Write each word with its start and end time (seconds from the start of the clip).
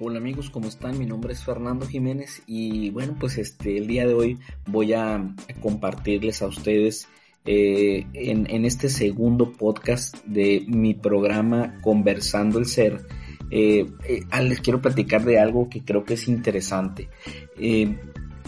Hola 0.00 0.18
amigos, 0.18 0.50
¿cómo 0.50 0.66
están? 0.66 0.98
Mi 0.98 1.06
nombre 1.06 1.34
es 1.34 1.44
Fernando 1.44 1.86
Jiménez 1.86 2.42
y 2.48 2.90
bueno, 2.90 3.14
pues 3.20 3.38
este 3.38 3.78
el 3.78 3.86
día 3.86 4.04
de 4.04 4.12
hoy 4.12 4.38
voy 4.66 4.92
a 4.92 5.32
compartirles 5.60 6.42
a 6.42 6.48
ustedes 6.48 7.06
eh, 7.44 8.04
en, 8.12 8.64
este 8.64 8.88
segundo 8.88 9.52
podcast 9.52 10.16
de 10.24 10.64
mi 10.66 10.94
programa 10.94 11.80
Conversando 11.80 12.58
el 12.58 12.66
Ser. 12.66 13.06
Eh, 13.52 13.86
eh, 14.02 14.42
les 14.42 14.60
quiero 14.60 14.82
platicar 14.82 15.24
de 15.24 15.38
algo 15.38 15.68
que 15.68 15.84
creo 15.84 16.04
que 16.04 16.14
es 16.14 16.26
interesante. 16.26 17.08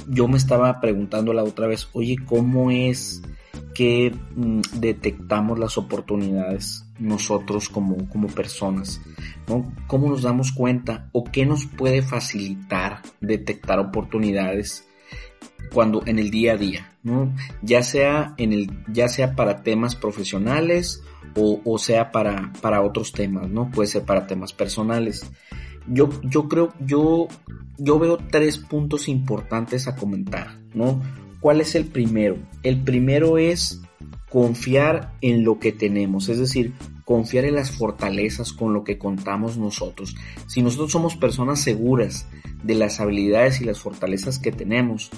Yo 0.09 0.27
me 0.27 0.39
estaba 0.39 0.81
preguntando 0.81 1.33
la 1.33 1.45
otra 1.45 1.69
vez, 1.69 1.89
oye, 1.93 2.17
¿cómo 2.27 2.73
es 2.73 3.23
que 3.77 4.15
mm, 4.35 4.61
detectamos 4.81 5.59
las 5.59 5.77
oportunidades 5.77 6.87
nosotros 6.99 7.69
como, 7.69 8.09
como 8.09 8.29
personas? 8.29 9.03
¿no? 9.47 9.71
¿Cómo 9.87 10.09
nos 10.09 10.23
damos 10.23 10.53
cuenta 10.53 11.11
o 11.13 11.25
qué 11.25 11.45
nos 11.45 11.67
puede 11.67 12.01
facilitar 12.01 13.03
detectar 13.21 13.79
oportunidades 13.79 14.89
cuando 15.73 16.03
en 16.07 16.19
el 16.19 16.31
día 16.31 16.53
a 16.53 16.57
día, 16.57 16.93
¿no? 17.03 17.35
Ya 17.61 17.83
sea 17.83 18.35
en 18.39 18.53
el, 18.53 18.71
ya 18.91 19.09
sea 19.09 19.35
para 19.35 19.63
temas 19.63 19.95
profesionales 19.95 21.03
o, 21.35 21.61
o 21.65 21.79
sea 21.79 22.13
para, 22.13 22.53
para 22.63 22.83
otros 22.83 23.13
temas, 23.13 23.51
¿no? 23.51 23.71
Puede 23.71 23.89
ser 23.89 24.05
para 24.05 24.27
temas 24.27 24.53
personales. 24.53 25.31
Yo, 25.89 26.09
yo 26.23 26.49
creo, 26.49 26.73
yo, 26.81 27.29
yo 27.77 27.99
veo 27.99 28.19
tres 28.31 28.59
puntos 28.59 29.09
importantes 29.09 29.87
a 29.87 29.97
comentar, 29.97 30.59
¿no? 30.73 31.03
¿Cuál 31.47 31.61
es 31.61 31.77
el 31.77 31.85
primero? 31.85 32.39
El 32.65 32.83
primero 32.83 33.39
es 33.39 33.81
confiar 34.29 35.13
en 35.21 35.45
lo 35.45 35.61
que 35.61 35.71
tenemos, 35.71 36.29
es 36.29 36.41
decir, 36.41 36.73
confiar 37.05 37.45
en 37.45 37.55
las 37.55 37.71
fortalezas 37.71 38.53
con 38.53 38.75
lo 38.75 38.83
que 38.83 38.99
contamos 38.99 39.57
nosotros. 39.57 40.17
Si 40.49 40.61
nosotros 40.61 40.91
somos 40.91 41.15
personas 41.15 41.61
seguras 41.61 42.27
de 42.65 42.75
las 42.75 42.99
habilidades 42.99 43.61
y 43.61 43.65
las 43.65 43.79
fortalezas 43.79 44.41
que 44.41 44.51
tenemos, 44.51 45.09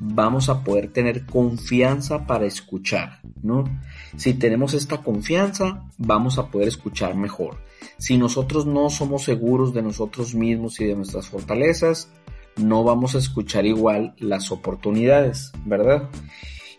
vamos 0.00 0.48
a 0.48 0.64
poder 0.64 0.90
tener 0.90 1.26
confianza 1.26 2.26
para 2.26 2.46
escuchar, 2.46 3.20
¿no? 3.42 3.64
Si 4.16 4.32
tenemos 4.32 4.72
esta 4.72 5.02
confianza, 5.02 5.84
vamos 5.98 6.38
a 6.38 6.46
poder 6.46 6.68
escuchar 6.68 7.14
mejor. 7.14 7.58
Si 7.98 8.16
nosotros 8.16 8.64
no 8.64 8.88
somos 8.88 9.24
seguros 9.24 9.74
de 9.74 9.82
nosotros 9.82 10.34
mismos 10.34 10.80
y 10.80 10.86
de 10.86 10.96
nuestras 10.96 11.28
fortalezas, 11.28 12.10
no 12.56 12.84
vamos 12.84 13.14
a 13.14 13.18
escuchar 13.18 13.66
igual 13.66 14.14
las 14.18 14.52
oportunidades, 14.52 15.52
¿verdad? 15.64 16.08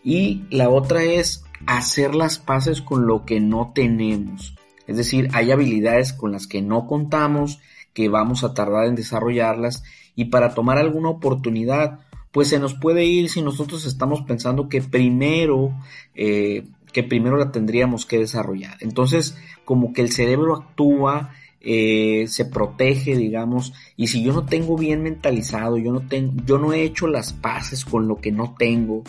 Y 0.02 0.44
la 0.50 0.68
otra 0.68 1.02
es 1.02 1.44
hacer 1.66 2.14
las 2.14 2.38
paces 2.38 2.80
con 2.80 3.06
lo 3.06 3.24
que 3.24 3.40
no 3.40 3.72
tenemos. 3.74 4.54
Es 4.86 4.96
decir, 4.96 5.28
hay 5.32 5.50
habilidades 5.50 6.12
con 6.12 6.32
las 6.32 6.46
que 6.46 6.62
no 6.62 6.86
contamos, 6.86 7.60
que 7.92 8.08
vamos 8.08 8.44
a 8.44 8.54
tardar 8.54 8.86
en 8.86 8.94
desarrollarlas 8.94 9.82
y 10.14 10.26
para 10.26 10.54
tomar 10.54 10.78
alguna 10.78 11.08
oportunidad, 11.08 12.00
pues 12.30 12.48
se 12.48 12.58
nos 12.58 12.74
puede 12.74 13.04
ir 13.04 13.28
si 13.28 13.42
nosotros 13.42 13.84
estamos 13.84 14.22
pensando 14.22 14.68
que 14.68 14.82
primero, 14.82 15.74
eh, 16.14 16.66
que 16.92 17.02
primero 17.02 17.36
la 17.36 17.50
tendríamos 17.50 18.06
que 18.06 18.18
desarrollar. 18.18 18.76
Entonces, 18.80 19.36
como 19.64 19.92
que 19.92 20.02
el 20.02 20.12
cerebro 20.12 20.54
actúa 20.54 21.32
eh, 21.60 22.26
se 22.28 22.44
protege, 22.44 23.16
digamos, 23.16 23.72
y 23.96 24.08
si 24.08 24.22
yo 24.22 24.32
no 24.32 24.44
tengo 24.44 24.76
bien 24.76 25.02
mentalizado, 25.02 25.78
yo 25.78 25.92
no 25.92 26.00
tengo, 26.00 26.34
yo 26.46 26.58
no 26.58 26.72
he 26.72 26.82
hecho 26.82 27.06
las 27.06 27.32
paces 27.32 27.84
con 27.84 28.08
lo 28.08 28.16
que 28.16 28.32
no 28.32 28.54
tengo, 28.58 29.02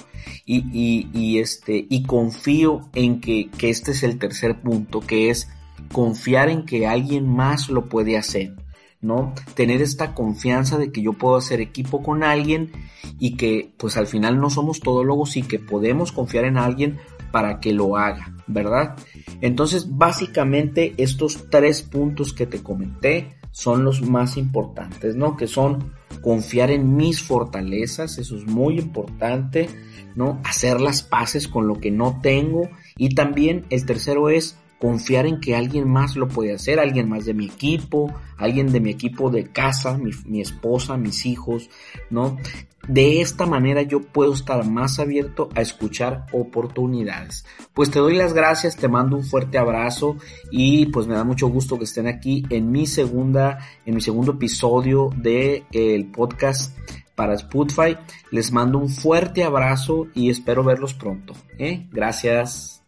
y, 0.46 1.08
y, 1.14 1.40
este, 1.40 1.86
y 1.90 2.04
confío 2.04 2.90
en 2.96 3.22
que, 3.22 3.50
que 3.58 3.70
este 3.70 3.92
es 3.92 4.04
el 4.04 4.18
tercer 4.18 4.62
punto, 4.62 5.02
que 5.02 5.30
es 5.30 5.50
confiar 5.92 6.50
en 6.50 6.66
que 6.66 6.88
alguien 6.88 7.28
más 7.28 7.70
lo 7.70 7.88
puede 7.88 8.18
hacer. 8.18 8.54
¿no? 9.00 9.34
Tener 9.54 9.82
esta 9.82 10.16
confianza 10.16 10.78
de 10.78 10.92
que 10.92 11.02
yo 11.02 11.14
puedo 11.14 11.36
hacer 11.36 11.62
equipo 11.62 12.02
con 12.02 12.24
alguien 12.24 12.72
y 13.20 13.38
que 13.38 13.72
pues 13.78 13.96
al 13.96 14.08
final 14.08 14.40
no 14.40 14.50
somos 14.50 14.80
todólogos 14.80 15.38
y 15.38 15.44
que 15.44 15.60
podemos 15.60 16.12
confiar 16.12 16.46
en 16.46 16.58
alguien 16.58 16.98
para 17.32 17.60
que 17.60 17.74
lo 17.74 17.98
haga, 17.98 18.34
¿verdad? 18.48 18.96
Entonces, 19.42 19.98
básicamente 19.98 20.94
estos 20.98 21.50
tres 21.50 21.82
puntos 21.82 22.34
que 22.34 22.48
te 22.48 22.64
comenté 22.64 23.38
son 23.52 23.84
los 23.84 24.02
más 24.02 24.38
importantes, 24.38 25.16
¿no? 25.16 25.36
Que 25.36 25.48
son 25.48 25.94
confiar 26.22 26.72
en 26.72 26.96
mis 26.96 27.22
fortalezas, 27.22 28.18
eso 28.18 28.38
es 28.38 28.46
muy 28.46 28.80
importante, 28.80 29.70
¿no? 30.16 30.40
Hacer 30.44 30.82
las 30.82 31.04
paces 31.04 31.48
con 31.48 31.68
lo 31.68 31.80
que 31.80 31.92
no 31.92 32.20
tengo 32.22 32.70
y 32.98 33.16
también 33.16 33.66
el 33.70 33.86
tercero 33.86 34.30
es 34.30 34.58
confiar 34.80 35.26
en 35.26 35.40
que 35.40 35.56
alguien 35.56 35.90
más 35.90 36.16
lo 36.16 36.28
puede 36.28 36.54
hacer, 36.54 36.80
alguien 36.80 37.10
más 37.10 37.26
de 37.26 37.34
mi 37.34 37.46
equipo, 37.46 38.14
alguien 38.38 38.72
de 38.72 38.80
mi 38.80 38.92
equipo 38.92 39.30
de 39.30 39.48
casa, 39.52 39.98
mi, 39.98 40.12
mi, 40.26 40.42
esposa, 40.42 40.98
mis 40.98 41.26
hijos, 41.26 41.70
¿no? 42.10 42.38
De 42.88 43.20
esta 43.20 43.46
manera 43.46 43.82
yo 43.82 44.02
puedo 44.02 44.34
estar 44.34 44.66
más 44.66 45.00
abierto 45.00 45.50
a 45.56 45.62
escuchar 45.62 46.26
oportunidades. 46.32 47.46
Pues 47.74 47.92
te 47.92 48.00
doy 48.00 48.16
las 48.16 48.34
gracias, 48.34 48.78
te 48.78 48.88
mando 48.88 49.18
un 49.18 49.26
fuerte 49.26 49.58
abrazo 49.58 50.16
y 50.52 50.86
pues 50.86 51.06
me 51.06 51.16
da 51.16 51.26
mucho 51.26 51.48
gusto 51.48 51.78
que 51.78 51.84
estén 51.84 52.08
aquí 52.08 52.46
en 52.50 52.72
mi 52.72 52.86
segunda, 52.86 53.60
en 53.86 53.96
mi 53.96 54.02
segundo 54.02 54.34
episodio 54.34 55.10
de 55.18 55.66
el 55.74 56.12
podcast 56.12 56.78
para 57.14 57.34
Spotify. 57.34 57.98
Les 58.32 58.54
mando 58.54 58.78
un 58.78 58.90
fuerte 58.90 59.44
abrazo 59.44 60.08
y 60.14 60.30
espero 60.30 60.64
verlos 60.64 60.94
pronto. 60.94 61.34
¿eh? 61.58 61.88
Gracias. 61.92 62.87